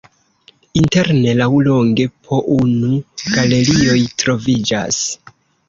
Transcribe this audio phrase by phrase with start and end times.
[0.79, 2.91] Interne laŭlonge po unu
[3.37, 5.03] galerioj troviĝas.